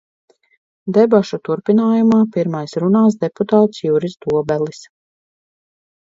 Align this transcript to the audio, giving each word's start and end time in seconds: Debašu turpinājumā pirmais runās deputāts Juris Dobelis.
Debašu 0.95 1.37
turpinājumā 1.49 2.17
pirmais 2.37 2.73
runās 2.83 3.17
deputāts 3.25 3.83
Juris 3.89 4.17
Dobelis. 4.25 4.81